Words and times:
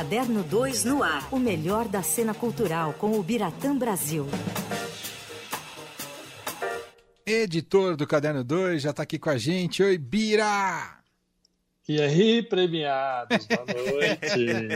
Caderno 0.00 0.42
2 0.42 0.86
no 0.86 1.02
ar. 1.02 1.28
O 1.30 1.38
melhor 1.38 1.86
da 1.86 2.02
cena 2.02 2.32
cultural 2.32 2.94
com 2.94 3.18
o 3.18 3.22
Biratã 3.22 3.76
Brasil. 3.76 4.26
Editor 7.26 7.96
do 7.96 8.06
Caderno 8.06 8.42
2 8.42 8.80
já 8.80 8.90
está 8.92 9.02
aqui 9.02 9.18
com 9.18 9.28
a 9.28 9.36
gente. 9.36 9.82
Oi, 9.82 9.98
Bira! 9.98 11.02
E 11.86 12.00
aí, 12.00 12.42
premiados, 12.42 13.46
boa 13.46 13.66
noite. 13.66 14.68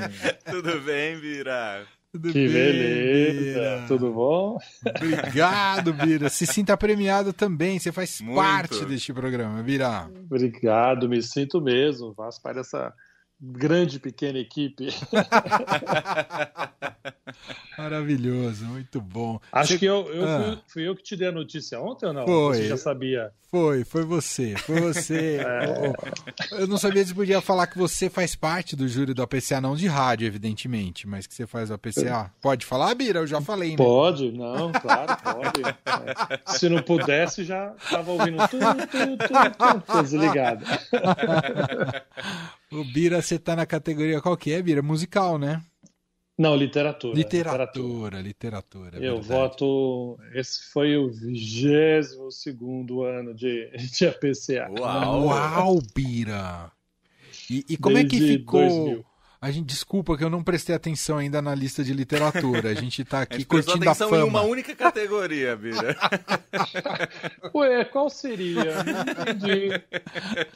Tudo 0.45 0.79
bem, 0.83 1.19
Bira? 1.19 1.87
Tudo 2.13 2.31
que 2.31 2.47
bem, 2.47 2.53
beleza, 2.53 3.41
Bira. 3.41 3.85
tudo 3.89 4.13
bom? 4.13 4.59
Obrigado, 4.87 5.95
Bira. 5.95 6.29
Se 6.29 6.47
sinta 6.47 6.77
premiado 6.77 7.33
também, 7.33 7.79
você 7.79 7.91
faz 7.91 8.21
Muito. 8.21 8.37
parte 8.37 8.85
deste 8.85 9.11
programa, 9.15 9.63
Bira. 9.63 10.07
Obrigado, 10.31 11.09
me 11.09 11.23
sinto 11.23 11.63
mesmo, 11.63 12.13
faço 12.15 12.43
parte 12.43 12.57
dessa 12.57 12.93
grande 13.53 13.99
pequena 13.99 14.39
equipe. 14.39 14.89
Maravilhoso, 17.77 18.65
muito 18.67 19.01
bom. 19.01 19.41
Acho 19.53 19.73
você... 19.73 19.79
que 19.79 19.85
eu, 19.85 20.09
eu 20.13 20.29
ah. 20.29 20.43
fui, 20.43 20.59
fui, 20.69 20.89
eu 20.89 20.97
que 20.97 21.03
te 21.03 21.17
dei 21.17 21.29
a 21.29 21.33
notícia 21.33 21.81
ontem 21.81 22.07
ou 22.07 22.13
não? 22.13 22.25
Foi. 22.25 22.57
Você 22.57 22.69
já 22.69 22.77
sabia? 22.77 23.33
Foi, 23.51 23.85
foi 23.85 24.05
você. 24.05 24.57
Foi 24.57 24.81
você. 24.81 25.39
é. 25.45 26.61
Eu 26.61 26.67
não 26.67 26.77
sabia 26.77 27.05
se 27.05 27.15
podia 27.15 27.41
falar 27.41 27.67
que 27.67 27.79
você 27.79 28.11
faz 28.11 28.35
parte 28.35 28.75
do 28.75 28.89
júri 28.89 29.15
do 29.15 29.23
APCA, 29.23 29.61
não 29.61 29.77
de 29.77 29.87
rádio, 29.87 30.27
evidentemente, 30.27 31.07
mas 31.07 31.27
que 31.27 31.35
você 31.35 31.47
faz 31.47 31.71
o 31.71 31.75
APCA. 31.75 32.33
Pode 32.41 32.67
falar, 32.67 32.95
Bira? 32.95 33.21
Eu 33.21 33.27
já 33.27 33.41
falei, 33.41 33.71
né? 33.71 33.77
Pode, 33.77 34.33
não, 34.33 34.73
claro, 34.73 35.17
pode. 35.23 35.63
É. 35.63 36.41
Se 36.47 36.69
não 36.69 36.83
pudesse, 36.83 37.45
já 37.45 37.73
estava 37.77 38.11
ouvindo 38.11 38.39
tudo, 38.49 38.65
tudo, 38.91 39.19
tudo, 39.19 39.83
tudo 39.87 40.03
desligado. 40.03 40.65
O 42.75 42.85
Bira, 42.85 43.23
você 43.23 43.39
tá 43.39 43.55
na 43.55 43.65
categoria 43.65 44.21
qual 44.21 44.37
que 44.37 44.53
é, 44.53 44.61
Bira? 44.61 44.83
Musical, 44.83 45.39
né? 45.39 45.63
Não, 46.37 46.57
literatura. 46.57 47.15
Literatura, 47.15 48.21
literatura. 48.21 48.21
literatura 48.21 48.97
eu 48.97 49.21
verdade. 49.21 49.29
voto. 49.29 50.19
Esse 50.35 50.73
foi 50.73 50.97
o 50.97 51.09
22 51.09 52.11
ano 53.07 53.33
de, 53.33 53.71
de 53.77 54.07
APCA. 54.07 54.69
Uau, 54.77 55.27
Uau 55.27 55.79
Bira! 55.95 56.73
E, 57.49 57.65
e 57.69 57.77
como 57.77 57.95
Desde 57.95 58.17
é 58.17 58.19
que 58.19 58.27
ficou? 58.39 59.05
2000. 59.45 59.49
A 59.49 59.51
gente 59.51 59.67
desculpa 59.67 60.17
que 60.17 60.25
eu 60.25 60.31
não 60.31 60.43
prestei 60.43 60.75
atenção 60.75 61.19
ainda 61.19 61.43
na 61.43 61.55
lista 61.55 61.85
de 61.85 61.93
literatura. 61.93 62.71
A 62.71 62.75
gente 62.75 63.05
tá 63.05 63.21
aqui 63.23 63.35
a 63.35 63.39
gente 63.39 63.47
curtindo 63.47 63.89
a 63.89 63.95
fama. 63.95 64.19
em 64.19 64.23
uma 64.23 64.43
única 64.43 64.75
categoria, 64.75 65.55
Bira. 65.55 65.97
Ué, 67.55 67.85
qual 67.85 68.09
seria? 68.09 68.83
Não 68.83 69.03
entendi. 69.03 69.69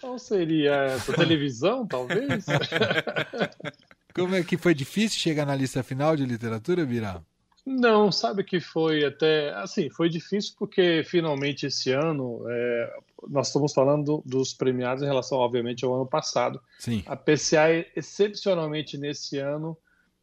Qual 0.00 0.18
seria 0.18 0.74
essa? 0.74 1.12
Televisão, 1.12 1.86
talvez? 1.86 2.46
Como 4.14 4.34
é 4.34 4.42
que 4.42 4.56
foi 4.56 4.74
difícil 4.74 5.18
chegar 5.18 5.44
na 5.44 5.54
lista 5.54 5.82
final 5.82 6.16
de 6.16 6.24
literatura, 6.24 6.84
Bira? 6.84 7.22
Não, 7.70 8.10
sabe 8.10 8.42
que 8.42 8.60
foi 8.60 9.04
até 9.04 9.52
assim, 9.56 9.90
foi 9.90 10.08
difícil 10.08 10.54
porque 10.58 11.02
finalmente 11.04 11.66
esse 11.66 11.92
ano 11.92 12.42
é, 12.48 12.96
nós 13.28 13.48
estamos 13.48 13.74
falando 13.74 14.22
dos 14.24 14.54
premiados 14.54 15.02
em 15.02 15.06
relação, 15.06 15.36
obviamente, 15.36 15.84
ao 15.84 15.94
ano 15.94 16.06
passado. 16.06 16.58
Sim. 16.78 17.02
A 17.04 17.14
PCA, 17.14 17.84
excepcionalmente 17.94 18.96
nesse 18.96 19.36
ano, 19.36 19.76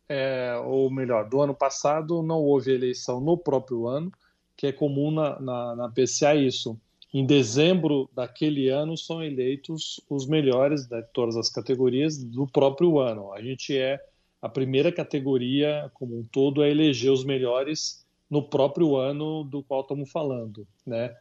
é, 0.10 0.56
ou 0.66 0.90
melhor, 0.90 1.30
do 1.30 1.40
ano 1.40 1.54
passado, 1.54 2.24
não 2.24 2.42
houve 2.42 2.74
eleição 2.74 3.22
no 3.22 3.38
próprio 3.38 3.88
ano, 3.88 4.12
que 4.58 4.66
é 4.66 4.72
comum 4.72 5.12
na, 5.12 5.40
na, 5.40 5.76
na 5.76 5.90
PCA 5.90 6.34
isso. 6.34 6.76
Em 7.14 7.28
dezembro 7.28 8.10
daquele 8.12 8.70
ano 8.70 8.98
são 8.98 9.24
eleitos 9.24 10.02
os 10.10 10.26
melhores 10.26 10.88
de 10.88 11.02
todas 11.14 11.38
as 11.38 11.48
categorias 11.48 12.18
do 12.18 12.48
próprio 12.48 12.98
ano. 13.00 13.32
A 13.34 13.42
gente 13.42 13.78
é 13.78 14.04
a 14.46 14.50
primeira 14.50 14.92
categoria 14.92 15.90
como 15.96 16.20
um 16.20 16.24
todo 16.24 16.62
a 16.62 16.70
eleger 16.70 17.12
os 17.12 17.26
melhores 17.26 18.06
no 18.30 18.44
próprio 18.44 18.96
ano 18.96 19.44
do 19.44 19.64
qual 19.64 19.82
estamos 19.82 20.12
falando, 20.12 20.68
né? 20.86 21.16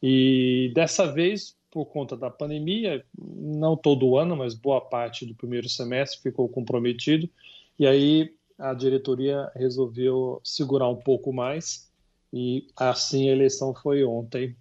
E 0.00 0.70
dessa 0.76 1.12
vez, 1.12 1.56
por 1.72 1.86
conta 1.86 2.16
da 2.16 2.30
pandemia, 2.30 3.04
não 3.18 3.76
todo 3.76 4.16
ano, 4.16 4.36
mas 4.36 4.54
boa 4.54 4.80
parte 4.80 5.26
do 5.26 5.34
primeiro 5.34 5.68
semestre 5.68 6.22
ficou 6.22 6.48
comprometido, 6.48 7.28
e 7.76 7.84
aí 7.84 8.32
a 8.56 8.72
diretoria 8.74 9.50
resolveu 9.56 10.40
segurar 10.44 10.88
um 10.88 10.96
pouco 10.96 11.32
mais, 11.32 11.90
e 12.32 12.68
assim 12.76 13.28
a 13.28 13.32
eleição 13.32 13.74
foi 13.74 14.04
ontem 14.04 14.54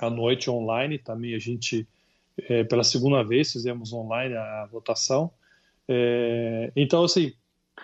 à 0.00 0.08
noite 0.08 0.48
online, 0.48 0.98
também 0.98 1.34
a 1.34 1.38
gente, 1.38 1.86
é, 2.48 2.64
pela 2.64 2.82
segunda 2.82 3.22
vez, 3.22 3.52
fizemos 3.52 3.92
online 3.92 4.36
a 4.36 4.66
votação. 4.72 5.30
É, 5.86 6.72
então, 6.74 7.04
assim, 7.04 7.34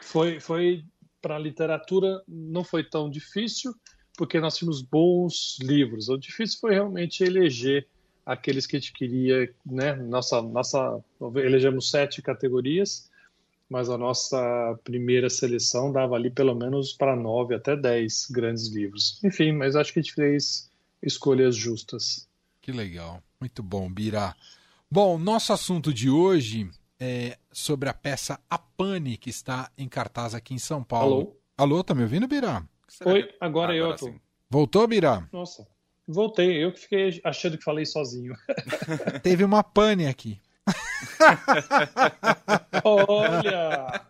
foi, 0.03 0.41
foi 0.41 0.84
para 1.21 1.37
a 1.37 1.38
literatura 1.38 2.22
não 2.26 2.65
foi 2.65 2.84
tão 2.84 3.10
difícil, 3.10 3.75
porque 4.16 4.41
nós 4.41 4.56
tínhamos 4.56 4.82
bons 4.82 5.59
livros. 5.60 6.09
O 6.09 6.16
difícil 6.16 6.59
foi 6.60 6.72
realmente 6.72 7.22
eleger 7.22 7.87
aqueles 8.25 8.66
que 8.66 8.76
a 8.76 8.81
gente 8.81 8.93
queria, 8.93 9.53
né? 9.65 9.94
Nossa, 9.94 10.43
nossa, 10.43 11.00
elegemos 11.37 11.91
sete 11.91 12.21
categorias, 12.21 13.10
mas 13.71 13.88
a 13.88 13.97
nossa 13.97 14.78
primeira 14.84 15.31
seleção 15.31 15.93
dava 15.93 16.15
ali 16.15 16.31
pelo 16.31 16.55
menos 16.55 16.93
para 16.93 17.16
nove 17.16 17.55
até 17.55 17.76
dez 17.76 18.26
grandes 18.31 18.69
livros. 18.69 19.19
Enfim, 19.25 19.53
mas 19.53 19.76
acho 19.76 19.93
que 19.93 19.99
a 19.99 20.03
gente 20.03 20.15
fez 20.15 20.70
escolhas 21.03 21.56
justas. 21.56 22.28
Que 22.60 22.72
legal, 22.72 23.22
muito 23.41 23.62
bom, 23.62 23.91
Bira. 23.91 24.34
Bom, 24.91 25.19
nosso 25.19 25.53
assunto 25.53 25.93
de 25.93 26.10
hoje 26.10 26.70
é, 27.00 27.38
sobre 27.53 27.88
a 27.88 27.94
peça 27.94 28.38
A 28.48 28.59
Pane, 28.59 29.16
que 29.16 29.31
está 29.31 29.70
em 29.76 29.88
cartaz 29.88 30.34
aqui 30.34 30.54
em 30.54 30.59
São 30.59 30.82
Paulo. 30.82 31.14
Alô? 31.14 31.36
Alô, 31.56 31.84
tá 31.84 31.94
me 31.94 32.03
ouvindo, 32.03 32.28
Birá? 32.28 32.62
Oi, 33.04 33.28
agora, 33.41 33.72
agora 33.72 33.75
eu 33.75 33.97
tô. 33.97 34.06
Sim. 34.06 34.20
Voltou, 34.50 34.86
Birá? 34.86 35.28
Nossa, 35.32 35.66
voltei. 36.06 36.64
Eu 36.64 36.72
que 36.72 36.81
fiquei 36.81 37.20
achando 37.25 37.58
que 37.58 37.64
falei 37.64 37.84
sozinho. 37.84 38.34
Teve 39.22 39.44
uma 39.44 39.62
pane 39.62 40.06
aqui. 40.06 40.41
Olha! 42.84 44.00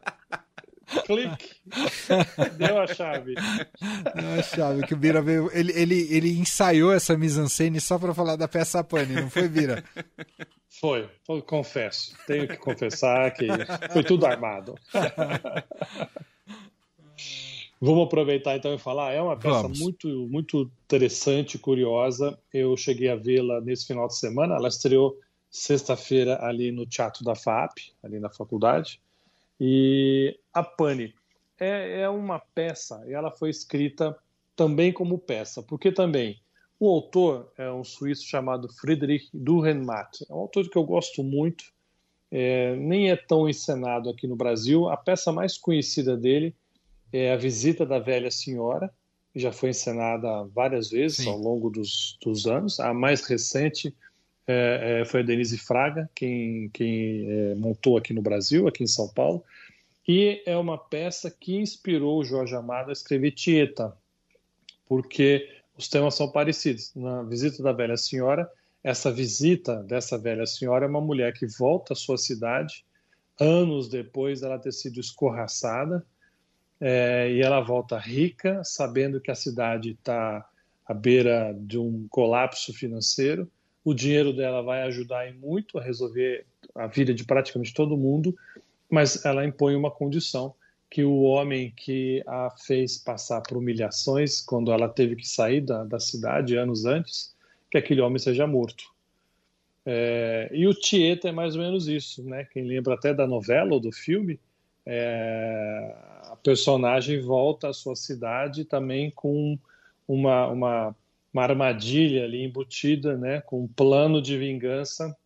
Clique! 1.09 1.57
Deu 2.59 2.79
a 2.79 2.87
chave. 2.87 3.35
Deu 3.35 4.39
a 4.39 4.43
chave 4.43 4.87
que 4.87 4.93
o 4.93 4.97
Bira 4.97 5.23
veio. 5.23 5.51
Ele, 5.55 5.73
ele, 5.73 6.07
ele 6.15 6.39
ensaiou 6.39 6.93
essa 6.93 7.17
mise-en-scène 7.17 7.81
só 7.81 7.99
para 7.99 8.13
falar 8.13 8.37
da 8.37 8.47
peça 8.47 8.85
pane, 8.85 9.15
não 9.15 9.31
foi, 9.31 9.49
Bira? 9.49 9.83
Foi, 10.69 11.09
confesso. 11.47 12.15
Tenho 12.27 12.47
que 12.47 12.59
confessar 12.59 13.33
que 13.33 13.47
foi 13.91 14.05
tudo 14.05 14.27
armado. 14.27 14.75
Vamos 17.81 18.05
aproveitar 18.07 18.55
então 18.55 18.75
e 18.75 18.79
falar. 18.79 19.13
É 19.13 19.23
uma 19.23 19.37
peça 19.37 19.67
muito, 19.67 20.07
muito 20.29 20.71
interessante, 20.85 21.59
curiosa. 21.59 22.39
Eu 22.53 22.77
cheguei 22.77 23.09
a 23.09 23.17
vê-la 23.17 23.63
nesse 23.63 23.87
final 23.87 24.07
de 24.07 24.19
semana. 24.19 24.57
Ela 24.57 24.69
estreou 24.69 25.17
sexta-feira 25.51 26.45
ali 26.45 26.71
no 26.71 26.85
Teatro 26.87 27.25
da 27.25 27.35
FAP, 27.35 27.79
ali 28.03 28.21
na 28.21 28.29
faculdade. 28.29 29.01
E 29.61 30.39
a 30.53 30.63
Pane 30.63 31.15
é, 31.59 32.03
é 32.03 32.09
uma 32.09 32.39
peça. 32.39 33.03
E 33.07 33.13
ela 33.13 33.31
foi 33.31 33.51
escrita 33.51 34.17
também 34.55 34.93
como 34.93 35.19
peça, 35.19 35.63
porque 35.63 35.93
também 35.93 36.41
o 36.81 36.89
autor 36.89 37.53
é 37.57 37.71
um 37.71 37.83
suíço 37.83 38.25
chamado 38.25 38.69
Friedrich 38.69 39.29
Dürrenmatt. 39.35 40.25
É 40.29 40.33
um 40.33 40.39
autor 40.39 40.69
que 40.71 40.79
eu 40.79 40.85
gosto 40.85 41.25
muito, 41.25 41.65
é, 42.31 42.77
nem 42.77 43.11
é 43.11 43.17
tão 43.17 43.49
encenado 43.49 44.09
aqui 44.09 44.27
no 44.27 44.37
Brasil. 44.37 44.89
A 44.89 44.97
peça 44.97 45.33
mais 45.33 45.59
conhecida 45.59 46.17
dele 46.17 46.55
é 47.13 47.33
A 47.33 47.37
Visita 47.37 47.85
da 47.85 47.99
Velha 47.99 48.31
Senhora, 48.31 48.93
que 49.33 49.41
já 49.41 49.51
foi 49.51 49.71
encenada 49.71 50.45
várias 50.55 50.91
vezes 50.91 51.19
Sim. 51.19 51.31
ao 51.31 51.39
longo 51.39 51.69
dos, 51.69 52.17
dos, 52.23 52.47
anos. 52.47 52.79
A 52.79 52.95
mais 52.95 53.25
recente 53.25 53.95
é, 54.49 55.01
é, 55.01 55.05
foi 55.05 55.21
a 55.21 55.23
Denise 55.23 55.59
Fraga, 55.59 56.09
quem, 56.15 56.71
quem 56.71 57.31
é, 57.31 57.55
montou 57.55 57.99
aqui 57.99 58.15
no 58.15 58.23
Brasil, 58.23 58.67
aqui 58.67 58.83
em 58.83 58.89
São 58.89 59.07
Paulo. 59.09 59.45
E 60.07 60.43
é 60.47 60.57
uma 60.57 60.79
peça 60.79 61.31
que 61.31 61.57
inspirou 61.57 62.19
o 62.19 62.25
Jorge 62.25 62.57
Amado 62.57 62.89
a 62.89 62.93
escrever 62.93 63.33
Tieta, 63.33 63.95
porque 64.87 65.47
os 65.77 65.87
temas 65.87 66.15
são 66.15 66.33
parecidos. 66.33 66.93
Na 66.97 67.23
visita 67.23 67.63
da 67.63 67.73
velha 67.73 67.97
senhora, 67.97 68.51
essa 68.83 69.13
visita 69.13 69.83
dessa 69.83 70.17
velha 70.17 70.47
senhora 70.47 70.87
é 70.87 70.89
uma 70.89 71.01
mulher 71.01 71.35
que 71.35 71.47
volta 71.47 71.93
à 71.93 71.97
sua 71.97 72.17
cidade 72.17 72.87
anos 73.39 73.89
depois 73.89 74.41
dela 74.41 74.59
ter 74.59 74.73
sido 74.73 74.99
escorraçada 74.99 76.05
é, 76.81 77.31
e 77.31 77.43
ela 77.43 77.61
volta 77.61 77.99
rica, 77.99 78.63
sabendo 78.65 79.21
que 79.21 79.31
a 79.31 79.35
cidade 79.35 79.91
está 79.91 80.49
à 80.87 80.95
beira 80.95 81.55
de 81.59 81.79
um 81.79 82.07
colapso 82.09 82.73
financeiro. 82.73 83.51
O 83.89 83.95
dinheiro 83.95 84.35
dela 84.35 84.61
vai 84.61 84.83
ajudar 84.83 85.33
muito 85.33 85.79
a 85.79 85.83
resolver 85.83 86.45
a 86.75 86.87
vida 86.87 87.15
de 87.15 87.25
praticamente 87.25 87.73
todo 87.73 87.97
mundo, 87.97 88.37
mas 88.91 89.25
ela 89.25 89.47
impõe 89.47 89.75
uma 89.75 89.91
condição 89.91 90.55
que 90.91 91.03
o 91.03 91.23
homem 91.23 91.73
que 91.75 92.23
a 92.27 92.51
fez 92.51 92.99
passar 92.99 93.41
por 93.41 93.57
humilhações 93.57 94.43
quando 94.43 94.71
ela 94.71 94.91
teve 94.91 95.17
que 95.17 95.27
sair 95.27 95.63
da, 95.63 95.85
da 95.85 95.99
cidade 95.99 96.55
anos 96.55 96.85
antes, 96.85 97.35
que 97.71 97.79
aquele 97.79 98.03
homem 98.03 98.19
seja 98.19 98.47
morto. 98.47 98.85
É, 99.87 100.51
e 100.53 100.67
o 100.67 100.75
Tieta 100.75 101.31
é 101.31 101.33
mais 101.33 101.57
ou 101.57 101.63
menos 101.63 101.89
isso, 101.89 102.23
né? 102.23 102.45
Quem 102.45 102.65
lembra 102.65 102.93
até 102.93 103.15
da 103.15 103.27
novela 103.27 103.73
ou 103.73 103.81
do 103.81 103.91
filme, 103.91 104.39
é, 104.85 105.95
a 106.25 106.37
personagem 106.43 107.23
volta 107.23 107.71
à 107.71 107.73
sua 107.73 107.97
cidade 107.97 108.67
também 108.67 109.11
com 109.11 109.59
uma, 110.07 110.47
uma, 110.49 110.97
uma 111.39 111.45
armadilha 111.45 112.25
ali 112.25 112.45
embutida, 112.45 113.17
né, 113.17 113.41
com 113.41 113.63
um 113.63 113.69
plano 113.69 114.21
de 114.21 114.37
vingança, 114.37 115.17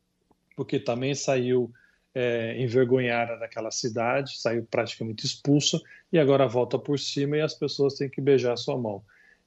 porque 0.54 0.78
também 0.78 1.14
saiu 1.14 1.72
é, 2.14 2.60
envergonhada 2.62 3.38
daquela 3.38 3.70
cidade, 3.70 4.38
saiu 4.38 4.66
praticamente 4.70 5.24
expulsa 5.24 5.80
e 6.12 6.18
agora 6.18 6.46
volta 6.46 6.78
por 6.78 6.98
cima 6.98 7.38
e 7.38 7.40
as 7.40 7.54
pessoas 7.54 7.94
têm 7.94 8.10
que 8.10 8.20
beijar 8.20 8.56
sua 8.56 8.76
mão. 8.76 9.02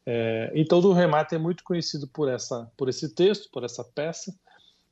É, 0.05 0.51
então, 0.55 0.79
o 0.79 0.93
remate 0.93 1.35
é 1.35 1.37
muito 1.37 1.63
conhecido 1.63 2.07
por 2.07 2.29
essa, 2.29 2.69
por 2.75 2.89
esse 2.89 3.13
texto, 3.13 3.49
por 3.51 3.63
essa 3.63 3.83
peça, 3.83 4.35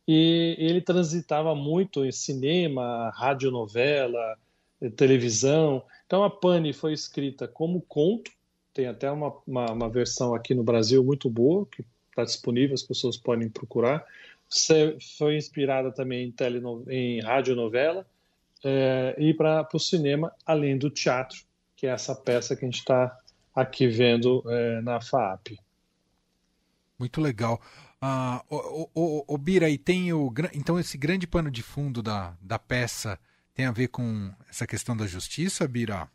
e 0.08 0.56
ele 0.60 0.82
transitava 0.82 1.56
muito 1.56 2.06
em 2.06 2.12
cinema, 2.12 3.12
radionovela, 3.16 4.38
televisão. 4.96 5.84
Então, 6.06 6.24
a 6.24 6.30
Pane 6.30 6.74
foi 6.74 6.94
escrita 6.94 7.48
como 7.48 7.82
conto, 7.82 8.32
tem 8.74 8.88
até 8.88 9.10
uma, 9.12 9.34
uma, 9.46 9.72
uma 9.72 9.90
versão 9.90 10.34
aqui 10.34 10.54
no 10.54 10.64
Brasil 10.64 11.04
muito 11.04 11.30
boa, 11.30 11.66
que 11.66 11.84
está 12.10 12.24
disponível, 12.24 12.74
as 12.74 12.84
pessoas 12.84 13.18
podem 13.18 13.50
procurar. 13.50 14.06
Foi 15.18 15.36
inspirada 15.38 15.92
também 15.92 16.28
em, 16.28 16.32
teleno, 16.32 16.84
em 16.88 17.22
radionovela 17.22 18.06
é, 18.64 19.16
e 19.18 19.34
para 19.34 19.68
o 19.74 19.80
cinema, 19.80 20.32
além 20.46 20.78
do 20.78 20.90
teatro, 20.90 21.40
que 21.76 21.88
é 21.88 21.90
essa 21.90 22.16
peça 22.16 22.56
que 22.56 22.64
a 22.64 22.68
gente 22.68 22.80
está 22.80 23.18
aqui 23.56 23.88
vendo 23.88 24.44
é, 24.48 24.82
na 24.82 25.02
FAP. 25.02 25.60
Muito 26.98 27.20
legal. 27.20 27.62
Ah, 28.02 28.44
o, 28.50 28.90
o, 28.94 29.24
o, 29.28 29.38
Bira, 29.38 29.70
e 29.70 29.78
tem 29.78 30.12
o. 30.14 30.32
Então, 30.54 30.80
esse 30.80 30.98
grande 30.98 31.26
pano 31.26 31.50
de 31.50 31.64
fundo 31.64 32.02
da, 32.02 32.36
da 32.42 32.60
peça 32.60 33.20
tem 33.54 33.66
a 33.66 33.72
ver 33.72 33.88
com 33.88 34.32
essa 34.50 34.68
questão 34.68 34.96
da 34.96 35.08
justiça, 35.08 35.68
Bira? 35.68 36.10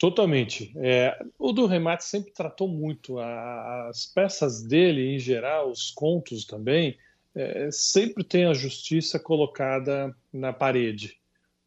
Totalmente. 0.00 0.72
É, 0.76 1.14
o 1.38 1.52
do 1.52 1.66
Remate 1.66 2.04
sempre 2.04 2.32
tratou 2.32 2.66
muito. 2.66 3.18
A, 3.18 3.88
as 3.90 4.06
peças 4.06 4.62
dele, 4.62 5.14
em 5.14 5.18
geral, 5.18 5.70
os 5.70 5.90
contos 5.90 6.46
também, 6.46 6.96
é, 7.34 7.70
sempre 7.70 8.24
tem 8.24 8.46
a 8.46 8.54
justiça 8.54 9.18
colocada 9.20 10.16
na 10.32 10.54
parede. 10.54 11.20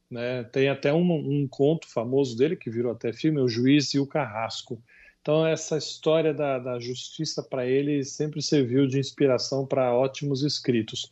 Né? 0.10 0.44
Tem 0.46 0.68
até 0.68 0.92
um, 0.92 1.14
um, 1.14 1.48
conto 1.48 1.88
famoso 1.88 2.36
dele, 2.36 2.56
que 2.56 2.72
virou 2.72 2.92
até 2.92 3.14
filme, 3.14 3.40
O 3.40 3.48
Juiz 3.48 3.94
e 3.94 4.00
o 4.00 4.08
Carrasco. 4.08 4.82
Então, 5.22 5.46
essa 5.46 5.78
história 5.78 6.34
da, 6.34 6.58
da 6.58 6.80
justiça 6.80 7.44
para 7.44 7.68
ele 7.68 8.04
sempre 8.04 8.42
serviu 8.42 8.88
de 8.88 8.98
inspiração 8.98 9.64
para 9.64 9.94
ótimos 9.94 10.42
escritos. 10.42 11.12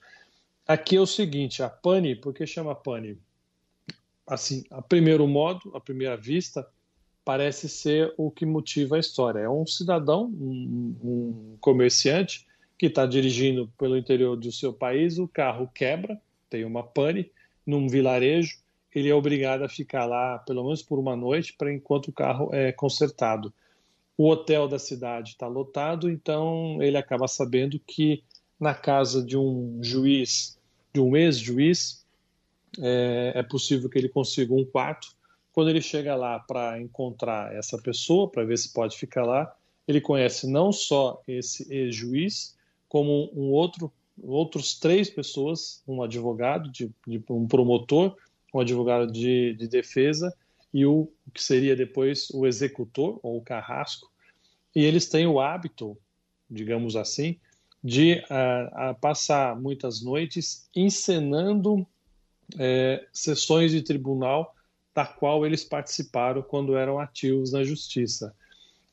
Aqui 0.67 0.95
é 0.95 0.99
o 0.99 1.05
seguinte: 1.05 1.61
a 1.61 1.69
Pani, 1.69 2.15
por 2.15 2.33
que 2.33 2.47
chama 2.47 2.73
Pani? 2.73 3.15
Assim, 4.25 4.63
a 4.71 4.81
primeiro 4.81 5.27
modo, 5.27 5.71
à 5.75 5.79
primeira 5.79 6.17
vista, 6.17 6.67
parece 7.31 7.69
ser 7.69 8.13
o 8.17 8.29
que 8.29 8.45
motiva 8.45 8.97
a 8.97 8.99
história. 8.99 9.39
É 9.39 9.49
um 9.49 9.65
cidadão, 9.65 10.25
um, 10.25 10.95
um 11.01 11.57
comerciante, 11.61 12.45
que 12.77 12.87
está 12.87 13.05
dirigindo 13.05 13.71
pelo 13.77 13.97
interior 13.97 14.35
do 14.35 14.51
seu 14.51 14.73
país, 14.73 15.17
o 15.17 15.29
carro 15.29 15.71
quebra, 15.73 16.19
tem 16.49 16.65
uma 16.65 16.83
pane 16.83 17.31
num 17.65 17.87
vilarejo, 17.87 18.57
ele 18.93 19.07
é 19.07 19.15
obrigado 19.15 19.63
a 19.63 19.69
ficar 19.69 20.05
lá 20.05 20.39
pelo 20.39 20.61
menos 20.61 20.81
por 20.81 20.99
uma 20.99 21.15
noite 21.15 21.53
para 21.57 21.71
enquanto 21.71 22.09
o 22.09 22.11
carro 22.11 22.49
é 22.53 22.73
consertado. 22.73 23.53
O 24.17 24.27
hotel 24.27 24.67
da 24.67 24.77
cidade 24.77 25.29
está 25.29 25.47
lotado, 25.47 26.09
então 26.09 26.83
ele 26.83 26.97
acaba 26.97 27.29
sabendo 27.29 27.79
que 27.79 28.25
na 28.59 28.73
casa 28.73 29.23
de 29.23 29.37
um 29.37 29.79
juiz, 29.81 30.59
de 30.93 30.99
um 30.99 31.15
ex-juiz, 31.15 32.05
é, 32.77 33.31
é, 33.35 33.43
possível 33.43 33.89
que 33.89 33.97
ele 33.97 34.09
consiga 34.09 34.53
um 34.53 34.65
quarto. 34.65 35.15
Quando 35.53 35.69
ele 35.69 35.81
chega 35.81 36.15
lá 36.15 36.39
para 36.39 36.79
encontrar 36.79 37.53
essa 37.53 37.77
pessoa, 37.77 38.29
para 38.29 38.43
ver 38.43 38.57
se 38.57 38.71
pode 38.71 38.97
ficar 38.97 39.25
lá, 39.25 39.53
ele 39.87 39.99
conhece 39.99 40.47
não 40.49 40.71
só 40.71 41.21
esse 41.27 41.71
ex-juiz, 41.73 42.55
como 42.87 43.31
um 43.33 43.51
outro, 43.51 43.91
outros 44.21 44.79
três 44.79 45.09
pessoas, 45.09 45.83
um 45.87 46.01
advogado, 46.01 46.71
de, 46.71 46.89
de 47.05 47.23
um 47.29 47.47
promotor 47.47 48.15
um 48.53 48.59
advogado 48.59 49.11
de, 49.11 49.53
de 49.53 49.67
defesa 49.67 50.35
e 50.73 50.85
o 50.85 51.11
que 51.33 51.41
seria 51.41 51.75
depois 51.75 52.29
o 52.31 52.45
executor 52.45 53.19
ou 53.23 53.37
o 53.37 53.41
carrasco. 53.41 54.11
E 54.75 54.83
eles 54.83 55.07
têm 55.07 55.25
o 55.25 55.39
hábito, 55.39 55.97
digamos 56.49 56.95
assim, 56.95 57.39
de 57.83 58.23
uh, 58.29 58.91
uh, 58.91 58.99
passar 58.99 59.59
muitas 59.59 60.01
noites 60.01 60.69
encenando 60.75 61.85
é, 62.59 63.05
sessões 63.13 63.71
de 63.71 63.81
tribunal 63.81 64.53
da 64.93 65.05
qual 65.05 65.45
eles 65.45 65.63
participaram 65.63 66.41
quando 66.41 66.75
eram 66.75 66.99
ativos 66.99 67.51
na 67.51 67.63
justiça. 67.63 68.35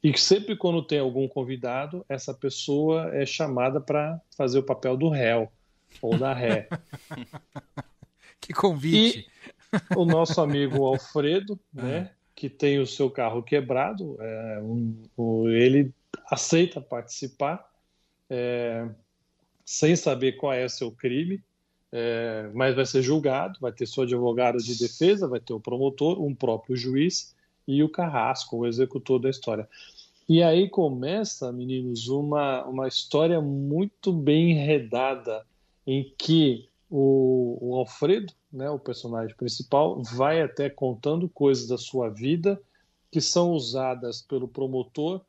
E 0.02 0.16
sempre 0.16 0.56
quando 0.56 0.82
tem 0.82 1.00
algum 1.00 1.26
convidado, 1.26 2.04
essa 2.08 2.32
pessoa 2.32 3.14
é 3.14 3.26
chamada 3.26 3.80
para 3.80 4.20
fazer 4.36 4.60
o 4.60 4.62
papel 4.62 4.96
do 4.96 5.08
réu 5.08 5.50
ou 6.00 6.16
da 6.16 6.32
ré. 6.32 6.68
que 8.40 8.52
convite! 8.52 9.18
E, 9.18 9.38
o 9.96 10.04
nosso 10.04 10.40
amigo 10.40 10.84
Alfredo, 10.86 11.58
né, 11.72 12.12
que 12.34 12.48
tem 12.48 12.78
o 12.78 12.86
seu 12.86 13.10
carro 13.10 13.42
quebrado, 13.42 14.16
é, 14.20 14.60
um, 14.62 15.02
um, 15.16 15.48
ele 15.50 15.92
aceita 16.30 16.80
participar 16.80 17.68
é, 18.30 18.88
sem 19.64 19.96
saber 19.96 20.32
qual 20.32 20.52
é 20.52 20.64
o 20.64 20.70
seu 20.70 20.90
crime, 20.92 21.42
é, 21.90 22.50
mas 22.54 22.74
vai 22.74 22.84
ser 22.84 23.02
julgado, 23.02 23.58
vai 23.60 23.72
ter 23.72 23.86
seu 23.86 24.02
advogado 24.02 24.58
de 24.58 24.78
defesa, 24.78 25.28
vai 25.28 25.40
ter 25.40 25.52
o 25.52 25.60
promotor, 25.60 26.22
um 26.22 26.34
próprio 26.34 26.76
juiz 26.76 27.34
e 27.66 27.82
o 27.82 27.88
carrasco, 27.88 28.58
o 28.58 28.66
executor 28.66 29.18
da 29.18 29.30
história. 29.30 29.68
E 30.28 30.42
aí 30.42 30.68
começa, 30.68 31.50
meninos, 31.50 32.08
uma, 32.08 32.64
uma 32.66 32.86
história 32.86 33.40
muito 33.40 34.12
bem 34.12 34.50
enredada, 34.50 35.46
em 35.86 36.12
que 36.18 36.68
o, 36.90 37.56
o 37.60 37.76
Alfredo, 37.76 38.32
né, 38.52 38.68
o 38.68 38.78
personagem 38.78 39.34
principal, 39.34 40.02
vai 40.02 40.42
até 40.42 40.68
contando 40.68 41.28
coisas 41.28 41.66
da 41.66 41.78
sua 41.78 42.10
vida 42.10 42.60
que 43.10 43.22
são 43.22 43.52
usadas 43.52 44.20
pelo 44.20 44.46
promotor 44.46 45.22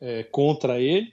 é, 0.00 0.22
contra 0.22 0.80
ele 0.80 1.12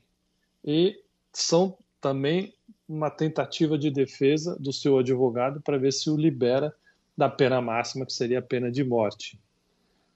e 0.64 1.00
são 1.34 1.76
também 2.00 2.54
uma 2.92 3.10
tentativa 3.10 3.78
de 3.78 3.90
defesa 3.90 4.58
do 4.60 4.74
seu 4.74 4.98
advogado 4.98 5.62
para 5.62 5.78
ver 5.78 5.94
se 5.94 6.10
o 6.10 6.18
libera 6.18 6.76
da 7.18 7.30
pena 7.30 7.62
máxima, 7.62 8.06
que 8.06 8.12
seria 8.12 8.40
a 8.40 8.42
pena 8.42 8.70
de 8.70 8.84
morte. 8.84 9.40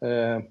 É, 0.02 0.46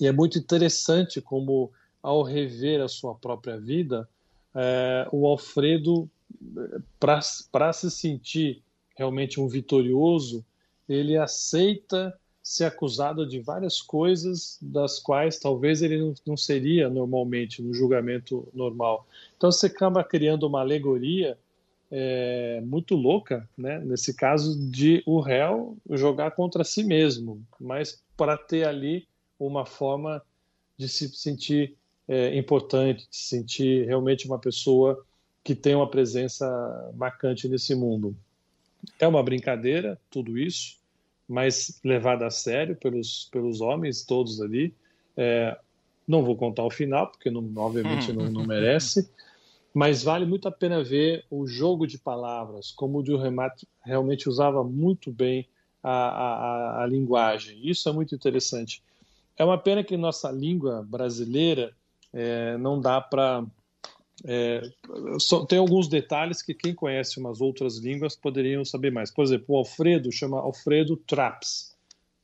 e 0.00 0.06
é 0.06 0.12
muito 0.12 0.38
interessante 0.38 1.20
como, 1.20 1.70
ao 2.02 2.22
rever 2.22 2.80
a 2.80 2.88
sua 2.88 3.14
própria 3.14 3.58
vida, 3.58 4.08
é, 4.54 5.06
o 5.12 5.26
Alfredo, 5.26 6.10
para 6.98 7.72
se 7.72 7.90
sentir 7.90 8.62
realmente 8.96 9.38
um 9.38 9.46
vitorioso, 9.46 10.44
ele 10.88 11.16
aceita 11.18 12.18
ser 12.42 12.64
acusado 12.64 13.26
de 13.26 13.38
várias 13.38 13.80
coisas 13.80 14.58
das 14.60 14.98
quais 14.98 15.38
talvez 15.38 15.80
ele 15.80 16.14
não, 16.26 16.36
seria 16.36 16.90
normalmente 16.90 17.62
no 17.62 17.72
julgamento 17.72 18.48
normal. 18.52 19.06
Então 19.36 19.52
você 19.52 19.66
acaba 19.66 20.02
criando 20.02 20.46
uma 20.46 20.60
alegoria 20.60 21.38
é, 21.90 22.60
muito 22.64 22.96
louca, 22.96 23.48
né? 23.56 23.78
nesse 23.78 24.14
caso 24.14 24.58
de 24.70 25.02
o 25.06 25.20
réu 25.20 25.76
jogar 25.90 26.32
contra 26.32 26.64
si 26.64 26.82
mesmo, 26.82 27.40
mas 27.60 28.02
para 28.16 28.36
ter 28.36 28.66
ali 28.66 29.06
uma 29.38 29.64
forma 29.64 30.20
de 30.76 30.88
se 30.88 31.08
sentir 31.10 31.76
é, 32.08 32.36
importante, 32.36 33.08
de 33.08 33.16
se 33.16 33.24
sentir 33.24 33.86
realmente 33.86 34.26
uma 34.26 34.38
pessoa 34.38 35.04
que 35.44 35.54
tem 35.54 35.74
uma 35.74 35.88
presença 35.88 36.92
marcante 36.94 37.48
nesse 37.48 37.74
mundo. 37.74 38.16
É 38.98 39.06
uma 39.06 39.22
brincadeira, 39.22 40.00
tudo 40.10 40.38
isso, 40.38 40.81
mas 41.32 41.80
levada 41.82 42.26
a 42.26 42.30
sério 42.30 42.76
pelos, 42.76 43.28
pelos 43.32 43.62
homens 43.62 44.04
todos 44.04 44.40
ali. 44.42 44.74
É, 45.16 45.58
não 46.06 46.22
vou 46.22 46.36
contar 46.36 46.62
o 46.62 46.70
final, 46.70 47.06
porque 47.06 47.30
não, 47.30 47.50
obviamente 47.56 48.12
não, 48.12 48.30
não, 48.30 48.44
merece, 48.44 49.08
mas 49.72 50.02
vale 50.02 50.26
muito 50.26 50.46
a 50.46 50.50
pena 50.50 50.84
ver 50.84 51.24
o 51.30 51.46
jogo 51.46 51.86
de 51.86 51.96
palavras, 51.96 52.70
como 52.70 52.98
o 52.98 53.16
Remat 53.16 53.62
realmente 53.82 54.28
usava 54.28 54.62
muito 54.62 55.10
bem 55.10 55.48
a, 55.82 55.90
a, 55.90 56.82
a, 56.82 56.86
linguagem. 56.86 57.58
Isso 57.62 57.88
é 57.88 57.92
muito 57.92 58.14
interessante. 58.14 58.82
É 59.34 59.42
uma 59.42 59.56
pena 59.56 59.82
que 59.82 59.96
nossa 59.96 60.30
língua 60.30 60.86
brasileira 60.86 61.72
é, 62.12 62.58
não 62.58 62.78
dá 62.78 63.00
para 63.00 63.42
é, 64.24 64.62
só, 65.18 65.44
tem 65.44 65.58
alguns 65.58 65.88
detalhes 65.88 66.42
que 66.42 66.54
quem 66.54 66.74
conhece 66.74 67.18
umas 67.18 67.40
outras 67.40 67.78
línguas 67.78 68.14
poderiam 68.14 68.64
saber 68.64 68.90
mais. 68.90 69.10
Por 69.10 69.24
exemplo, 69.24 69.46
o 69.48 69.58
Alfredo 69.58 70.12
chama 70.12 70.40
Alfredo 70.40 70.96
Traps. 70.96 71.72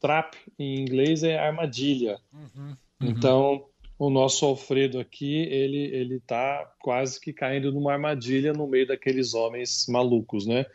Trap 0.00 0.37
em 0.59 0.81
inglês 0.81 1.25
é 1.25 1.38
armadilha. 1.38 2.21
Uhum, 2.33 2.69
uhum. 2.69 2.76
Então, 3.00 3.64
o 3.99 4.09
nosso 4.11 4.47
Alfredo 4.47 5.00
aqui, 5.00 5.38
ele 5.50 5.87
ele 5.93 6.21
tá 6.21 6.73
quase 6.81 7.21
que 7.21 7.33
caindo 7.33 7.73
numa 7.73 7.93
armadilha 7.93 8.52
no 8.52 8.69
meio 8.69 8.87
daqueles 8.87 9.35
homens 9.35 9.87
malucos, 9.88 10.47
né? 10.47 10.67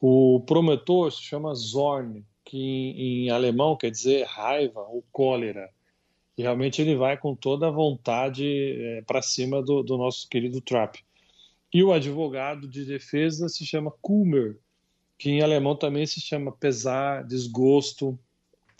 O 0.00 0.42
promotor 0.46 1.10
se 1.10 1.22
chama 1.22 1.54
Zorn, 1.54 2.24
que 2.44 2.58
em, 2.58 3.26
em 3.26 3.30
alemão 3.30 3.76
quer 3.76 3.90
dizer 3.90 4.24
raiva 4.26 4.80
ou 4.82 5.02
cólera. 5.10 5.68
E 6.36 6.42
realmente 6.42 6.80
ele 6.80 6.96
vai 6.96 7.16
com 7.16 7.34
toda 7.34 7.68
a 7.68 7.70
vontade 7.70 8.46
é, 8.46 9.02
para 9.02 9.20
cima 9.20 9.62
do, 9.62 9.82
do, 9.82 9.98
nosso 9.98 10.28
querido 10.28 10.60
Trapp. 10.60 10.98
E 11.72 11.82
o 11.82 11.92
advogado 11.92 12.68
de 12.68 12.84
defesa 12.84 13.48
se 13.48 13.66
chama 13.66 13.92
Kummer, 14.00 14.58
que 15.18 15.30
em 15.30 15.42
alemão 15.42 15.76
também 15.76 16.06
se 16.06 16.20
chama 16.20 16.52
pesar, 16.52 17.24
desgosto, 17.24 18.18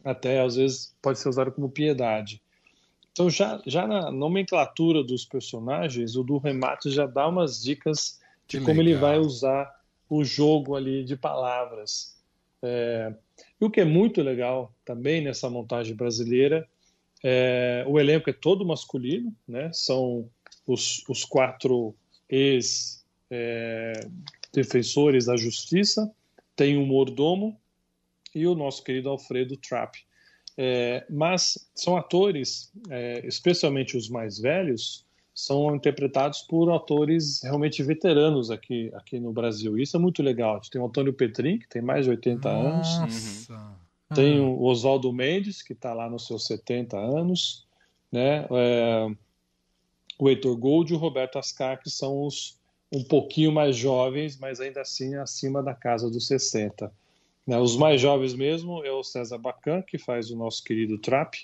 até 0.04 0.40
às 0.40 0.56
vezes 0.56 0.94
pode 1.00 1.18
ser 1.18 1.28
usado 1.28 1.52
como 1.52 1.70
piedade. 1.70 2.42
Então, 3.12 3.28
já, 3.28 3.62
já 3.66 3.86
na 3.86 4.10
nomenclatura 4.10 5.04
dos 5.04 5.24
personagens, 5.24 6.16
o 6.16 6.22
do 6.22 6.38
remate 6.38 6.90
já 6.90 7.06
dá 7.06 7.28
umas 7.28 7.62
dicas 7.62 8.18
de 8.48 8.58
que 8.58 8.64
como 8.64 8.80
legal. 8.80 8.92
ele 8.92 8.94
vai 8.94 9.18
usar 9.18 9.70
o 10.08 10.24
jogo 10.24 10.74
ali 10.74 11.04
de 11.04 11.16
palavras. 11.16 12.16
É, 12.62 13.14
e 13.60 13.64
o 13.64 13.70
que 13.70 13.80
é 13.80 13.84
muito 13.84 14.22
legal 14.22 14.74
também 14.84 15.22
nessa 15.22 15.50
montagem 15.50 15.94
brasileira, 15.94 16.66
é, 17.22 17.84
o 17.86 18.00
elenco 18.00 18.28
é 18.28 18.32
todo 18.32 18.66
masculino, 18.66 19.32
né? 19.46 19.70
são 19.72 20.28
os, 20.66 21.04
os 21.08 21.24
quatro 21.24 21.94
ex-defensores 22.28 25.24
é, 25.24 25.30
da 25.30 25.36
justiça, 25.36 26.12
tem 26.56 26.76
o 26.76 26.84
mordomo 26.84 27.56
e 28.34 28.46
o 28.46 28.54
nosso 28.54 28.82
querido 28.82 29.10
Alfredo 29.10 29.56
Trapp. 29.56 29.98
É, 30.56 31.06
mas 31.08 31.70
são 31.74 31.96
atores, 31.96 32.70
é, 32.90 33.26
especialmente 33.26 33.96
os 33.96 34.08
mais 34.08 34.38
velhos, 34.38 35.06
são 35.34 35.74
interpretados 35.74 36.42
por 36.42 36.70
atores 36.70 37.40
realmente 37.42 37.82
veteranos 37.82 38.50
aqui, 38.50 38.90
aqui 38.94 39.18
no 39.18 39.32
Brasil. 39.32 39.78
Isso 39.78 39.96
é 39.96 40.00
muito 40.00 40.22
legal. 40.22 40.56
A 40.56 40.58
gente 40.58 40.70
tem 40.70 40.80
o 40.80 40.86
Antônio 40.86 41.12
Petrin, 41.12 41.58
que 41.58 41.68
tem 41.68 41.80
mais 41.80 42.04
de 42.04 42.10
80 42.10 42.52
Nossa. 42.52 43.02
anos. 43.02 43.48
Tem 44.14 44.40
o 44.40 44.62
Oswaldo 44.62 45.12
Mendes, 45.12 45.62
que 45.62 45.72
está 45.72 45.92
lá 45.92 46.08
nos 46.08 46.26
seus 46.26 46.46
70 46.46 46.96
anos. 46.96 47.66
Né? 48.10 48.46
É, 48.50 49.06
o 50.18 50.28
Heitor 50.28 50.56
Gold 50.56 50.92
e 50.92 50.96
o 50.96 50.98
Roberto 50.98 51.38
Ascar, 51.38 51.80
que 51.82 51.90
são 51.90 52.26
os 52.26 52.60
um 52.92 53.02
pouquinho 53.02 53.50
mais 53.50 53.74
jovens, 53.74 54.38
mas 54.38 54.60
ainda 54.60 54.82
assim 54.82 55.14
acima 55.14 55.62
da 55.62 55.74
casa 55.74 56.10
dos 56.10 56.26
60. 56.26 56.92
Né, 57.46 57.58
os 57.58 57.74
mais 57.76 58.00
jovens 58.00 58.34
mesmo 58.34 58.84
é 58.84 58.92
o 58.92 59.02
César 59.02 59.38
Bacan, 59.38 59.80
que 59.80 59.96
faz 59.96 60.30
o 60.30 60.36
nosso 60.36 60.62
querido 60.62 60.98
Trap, 60.98 61.34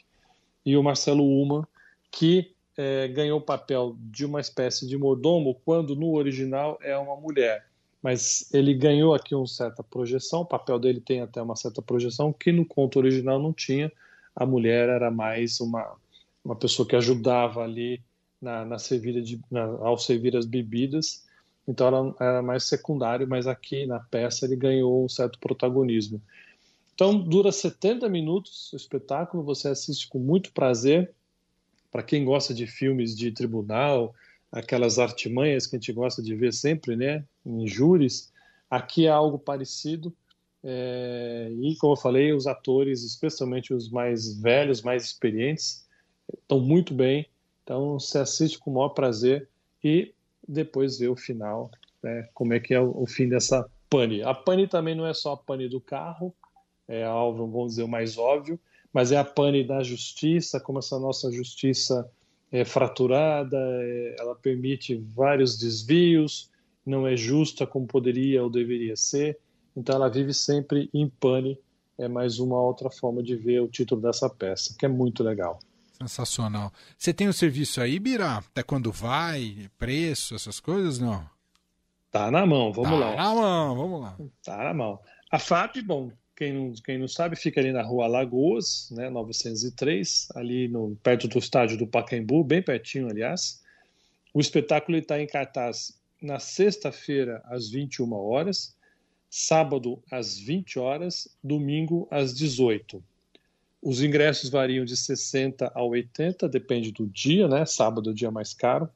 e 0.65 0.77
o 0.77 0.83
Marcelo 0.83 1.25
Uman, 1.25 1.67
que 2.11 2.53
é, 2.77 3.09
ganhou 3.09 3.39
o 3.39 3.43
papel 3.43 3.97
de 3.99 4.27
uma 4.27 4.41
espécie 4.41 4.87
de 4.87 4.97
mordomo, 4.97 5.59
quando 5.65 5.97
no 5.97 6.15
original 6.15 6.79
é 6.83 6.97
uma 6.97 7.17
mulher. 7.17 7.67
Mas 8.03 8.53
ele 8.53 8.75
ganhou 8.75 9.15
aqui 9.15 9.35
uma 9.35 9.47
certa 9.47 9.83
projeção, 9.83 10.41
o 10.43 10.47
papel 10.47 10.79
dele 10.79 11.01
tem 11.01 11.21
até 11.21 11.43
uma 11.43 11.57
certa 11.57 11.83
projeção, 11.83 12.33
que 12.33 12.53
no 12.53 12.65
conto 12.65 12.99
original 12.99 13.41
não 13.41 13.53
tinha. 13.53 13.91
A 14.35 14.47
mulher 14.47 14.89
era 14.89 15.11
mais 15.11 15.61
uma, 15.61 15.97
uma 16.45 16.55
pessoa 16.55 16.87
que 16.87 16.95
ajudava 16.95 17.63
ali 17.63 18.01
na, 18.41 18.65
na 18.65 18.77
de, 18.77 19.41
na, 19.51 19.63
ao 19.63 19.99
servir 19.99 20.37
as 20.37 20.47
bebidas 20.47 21.27
então 21.69 21.87
era, 21.87 22.15
era 22.31 22.43
mais 22.43 22.65
secundário, 22.65 23.29
mas 23.29 23.47
aqui 23.47 23.85
na 23.85 24.01
peça 24.01 24.47
ele 24.47 24.57
ganhou 24.57 25.05
um 25.05 25.09
certo 25.09 25.39
protagonismo. 25.39 26.21
Então 26.95 27.17
dura 27.21 27.53
70 27.53 28.09
minutos 28.09 28.73
o 28.73 28.77
espetáculo, 28.77 29.45
você 29.45 29.69
assiste 29.69 30.09
com 30.09 30.19
muito 30.19 30.51
prazer. 30.53 31.13
Para 31.91 32.03
quem 32.03 32.25
gosta 32.25 32.55
de 32.55 32.67
filmes 32.67 33.15
de 33.15 33.31
tribunal, 33.31 34.15
aquelas 34.51 34.99
artimanhas 34.99 35.67
que 35.67 35.77
a 35.77 35.79
gente 35.79 35.93
gosta 35.93 36.23
de 36.23 36.35
ver 36.35 36.53
sempre, 36.53 36.97
né, 36.97 37.25
em 37.45 37.67
júris, 37.67 38.33
aqui 38.71 39.07
é 39.07 39.11
algo 39.11 39.39
parecido. 39.39 40.15
É, 40.65 41.51
e 41.61 41.77
como 41.77 41.93
eu 41.93 41.97
falei, 41.97 42.33
os 42.33 42.47
atores, 42.47 43.05
especialmente 43.05 43.73
os 43.73 43.91
mais 43.91 44.41
velhos, 44.41 44.83
mais 44.83 45.05
experientes, 45.05 45.87
estão 46.33 46.61
muito 46.61 46.95
bem. 46.95 47.27
Então 47.63 47.99
você 47.99 48.19
assiste 48.19 48.59
com 48.59 48.71
o 48.71 48.75
maior 48.75 48.91
prazer 48.91 49.49
e 49.85 50.13
depois 50.47 50.99
ver 50.99 51.09
o 51.09 51.17
final, 51.17 51.71
né, 52.03 52.29
como 52.33 52.55
é 52.55 52.61
que 52.61 52.73
é 52.73 52.81
o, 52.81 53.03
o, 53.03 53.07
fim 53.07 53.29
dessa 53.29 53.69
pane. 53.91 54.23
A 54.23 54.35
pane 54.35 54.67
também 54.67 54.95
não 54.95 55.07
é 55.07 55.13
só 55.13 55.33
a 55.33 55.37
pane 55.37 55.69
do 55.69 55.81
carro, 55.81 56.35
é 56.87 57.05
algo, 57.05 57.47
vamos 57.47 57.73
dizer, 57.73 57.83
o 57.83 57.89
mais 57.89 58.17
óbvio, 58.17 58.59
mas 58.91 59.13
é 59.13 59.19
a 59.19 59.25
pane 59.25 59.63
da 59.63 59.83
justiça, 59.83 60.59
como 60.59 60.79
essa 60.79 60.99
nossa 60.99 61.31
justiça 61.31 62.11
é 62.51 62.65
fraturada, 62.65 63.57
é, 63.59 64.17
ela 64.19 64.35
permite 64.35 64.97
vários 64.97 65.57
desvios, 65.57 66.51
não 66.85 67.07
é 67.07 67.17
justa 67.17 67.67
como 67.67 67.87
poderia 67.87 68.43
ou 68.43 68.51
deveria 68.51 68.97
ser, 68.97 69.39
então 69.77 69.95
ela 69.95 70.09
vive 70.09 70.33
sempre 70.33 70.89
em 70.93 71.09
pane, 71.09 71.59
é 71.99 72.09
mais 72.09 72.39
uma 72.39 72.61
outra 72.61 72.91
forma 72.91 73.23
de 73.23 73.37
ver 73.37 73.61
o 73.61 73.69
título 73.69 74.01
dessa 74.01 74.29
peça, 74.29 74.75
que 74.79 74.87
é 74.87 74.89
muito 74.89 75.23
legal. 75.23 75.59
Sensacional. 76.01 76.73
Você 76.97 77.13
tem 77.13 77.29
o 77.29 77.33
serviço 77.33 77.81
aí, 77.81 77.99
Bira? 77.99 78.37
Até 78.37 78.63
quando 78.63 78.93
vai? 78.93 79.69
Preço, 79.77 80.35
essas 80.35 80.61
coisas, 80.61 80.99
não? 80.99 81.29
Tá 82.11 82.31
na 82.31 82.47
mão, 82.47 82.73
vamos 82.73 82.91
tá 82.91 82.97
lá. 82.97 83.17
Tá 83.17 83.17
na 83.17 83.35
mão, 83.35 83.77
vamos 83.77 84.01
lá. 84.01 84.17
Tá 84.43 84.65
na 84.65 84.75
mão. 84.75 85.01
A 85.31 85.39
FAP, 85.39 85.83
bom, 85.83 86.11
quem 86.39 86.53
não, 86.53 86.73
quem 86.85 86.99
não 86.99 87.09
sabe, 87.09 87.35
fica 87.35 87.61
ali 87.61 87.73
na 87.73 87.83
rua 87.83 88.07
Lagoas, 88.07 88.89
né, 88.93 89.11
903, 89.11 90.29
ali 90.37 90.69
no, 90.69 90.97
perto 91.03 91.27
do 91.27 91.37
estádio 91.37 91.77
do 91.77 91.87
Pacaembu, 91.87 92.45
bem 92.45 92.63
pertinho, 92.63 93.09
aliás. 93.09 93.61
O 94.33 94.41
espetáculo 94.41 94.97
está 94.97 95.21
em 95.21 95.27
cartaz 95.27 95.99
na 96.23 96.39
sexta-feira, 96.39 97.43
às 97.47 97.69
21 97.69 98.13
horas, 98.13 98.77
sábado, 99.29 100.01
às 100.13 100.39
20 100.39 100.79
horas, 100.79 101.29
domingo, 101.43 102.07
às 102.09 102.33
18 102.33 103.03
os 103.81 104.03
ingressos 104.03 104.51
variam 104.51 104.85
de 104.85 104.97
60 104.97 105.71
a 105.73 105.83
80, 105.85 106.49
depende 106.49 106.91
do 106.91 107.07
dia, 107.07 107.47
né? 107.47 107.65
Sábado 107.65 108.11
é 108.11 108.13
o 108.13 108.15
dia 108.15 108.31
mais 108.31 108.53
caro. 108.53 108.89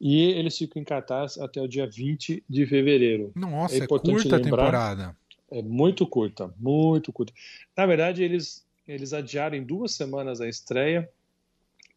E 0.00 0.24
eles 0.32 0.58
ficam 0.58 0.82
em 0.82 0.84
cartaz 0.84 1.38
até 1.38 1.62
o 1.62 1.68
dia 1.68 1.86
20 1.86 2.42
de 2.48 2.66
fevereiro. 2.66 3.30
Nossa, 3.36 3.76
é, 3.76 3.78
é 3.78 3.86
curta 3.86 4.10
lembrar, 4.10 4.36
a 4.36 4.40
temporada. 4.40 5.16
É 5.52 5.62
muito 5.62 6.06
curta, 6.06 6.52
muito 6.58 7.12
curta. 7.12 7.32
Na 7.76 7.84
verdade, 7.84 8.22
eles, 8.22 8.66
eles 8.88 9.12
adiaram 9.12 9.56
em 9.56 9.62
duas 9.62 9.92
semanas 9.92 10.40
a 10.40 10.48
estreia 10.48 11.08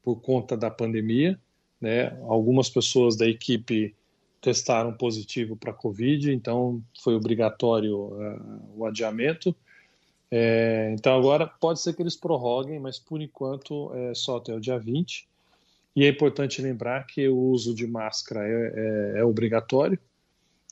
por 0.03 0.17
conta 0.17 0.57
da 0.57 0.69
pandemia. 0.69 1.39
Né? 1.79 2.09
Algumas 2.23 2.69
pessoas 2.69 3.15
da 3.15 3.27
equipe 3.27 3.95
testaram 4.41 4.93
positivo 4.93 5.55
para 5.55 5.73
Covid, 5.73 6.31
então 6.31 6.83
foi 7.01 7.15
obrigatório 7.15 7.97
uh, 7.97 8.73
o 8.75 8.85
adiamento. 8.85 9.55
É, 10.29 10.93
então 10.93 11.17
agora 11.17 11.47
pode 11.47 11.79
ser 11.79 11.93
que 11.93 12.01
eles 12.01 12.15
prorroguem, 12.15 12.79
mas 12.79 12.99
por 12.99 13.21
enquanto 13.21 13.91
é 13.95 14.13
só 14.13 14.37
até 14.37 14.53
o 14.53 14.59
dia 14.59 14.77
20. 14.77 15.27
E 15.95 16.03
é 16.03 16.09
importante 16.09 16.61
lembrar 16.61 17.07
que 17.07 17.27
o 17.27 17.37
uso 17.37 17.73
de 17.73 17.87
máscara 17.87 18.45
é, 18.45 18.73
é, 19.15 19.19
é 19.19 19.23
obrigatório. 19.23 19.97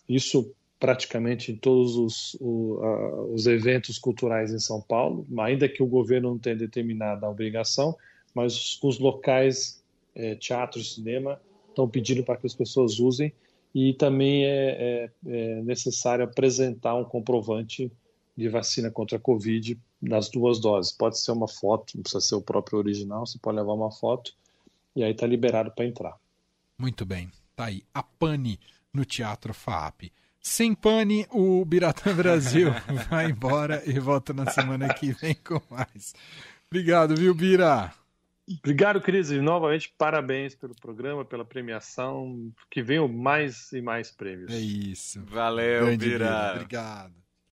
Isso 0.08 0.54
praticamente 0.84 1.50
em 1.50 1.56
todos 1.56 1.96
os, 1.96 2.38
o, 2.42 2.78
a, 2.84 3.22
os 3.28 3.48
eventos 3.48 3.98
culturais 3.98 4.52
em 4.52 4.60
São 4.60 4.82
Paulo, 4.82 5.26
ainda 5.40 5.70
que 5.70 5.82
o 5.82 5.88
governo 5.88 6.32
não 6.32 6.38
tenha 6.38 6.58
determinado 6.58 7.26
a 7.26 7.30
obrigação, 7.30 7.96
mas 8.36 8.54
os, 8.54 8.84
os 8.84 9.00
locais, 9.00 9.82
é, 10.14 10.36
teatro, 10.36 10.84
cinema, 10.84 11.40
estão 11.70 11.88
pedindo 11.88 12.22
para 12.22 12.36
que 12.36 12.46
as 12.46 12.54
pessoas 12.54 13.00
usem 13.00 13.32
e 13.74 13.94
também 13.94 14.44
é, 14.44 14.50
é, 14.50 15.10
é 15.26 15.62
necessário 15.62 16.26
apresentar 16.26 16.96
um 16.96 17.06
comprovante 17.06 17.90
de 18.36 18.50
vacina 18.50 18.92
contra 18.92 19.16
a 19.16 19.22
Covid 19.22 19.80
nas 20.02 20.28
duas 20.28 20.60
doses. 20.60 20.92
Pode 20.92 21.18
ser 21.18 21.32
uma 21.32 21.48
foto, 21.48 21.96
não 21.96 22.04
precisa 22.04 22.20
ser 22.20 22.36
o 22.36 22.42
próprio 22.42 22.80
original, 22.80 23.26
você 23.26 23.40
pode 23.40 23.56
levar 23.56 23.72
uma 23.72 23.90
foto 23.90 24.34
e 24.94 25.02
aí 25.02 25.14
está 25.14 25.26
liberado 25.26 25.72
para 25.72 25.86
entrar. 25.86 26.20
Muito 26.78 27.06
bem, 27.06 27.32
tá 27.56 27.68
aí. 27.68 27.84
A 27.94 28.04
pane 28.04 28.60
no 28.94 29.06
Teatro 29.06 29.54
FAP. 29.54 30.12
Sem 30.46 30.76
pane, 30.76 31.26
o 31.32 31.64
Biratã 31.64 32.14
Brasil 32.14 32.70
vai 33.10 33.32
embora 33.32 33.82
e 33.86 33.98
volta 33.98 34.34
na 34.34 34.52
semana 34.52 34.94
que 34.94 35.14
vem 35.14 35.34
com 35.36 35.62
mais. 35.70 36.14
Obrigado, 36.70 37.16
viu, 37.16 37.34
Bira? 37.34 37.94
Obrigado, 38.60 39.00
Cris. 39.00 39.32
E 39.32 39.40
novamente, 39.40 39.94
parabéns 39.98 40.54
pelo 40.54 40.76
programa, 40.76 41.24
pela 41.24 41.46
premiação. 41.46 42.52
Que 42.70 42.84
venham 42.84 43.08
mais 43.08 43.72
e 43.72 43.82
mais 43.82 44.12
prêmios. 44.12 44.52
É 44.52 44.60
isso. 44.60 45.24
Valeu, 45.26 45.86
Bira. 45.86 45.98
Bira. 45.98 46.52
Obrigado. 46.56 47.23